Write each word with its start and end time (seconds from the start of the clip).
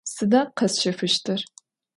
Sıda 0.13 0.41
khesşefıştır? 0.57 1.39